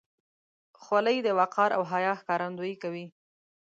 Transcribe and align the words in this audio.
خولۍ 0.81 1.17
د 1.23 1.27
وقار 1.39 1.69
او 1.77 1.83
حیا 1.91 2.13
ښکارندویي 2.19 2.75
کوي. 2.83 3.05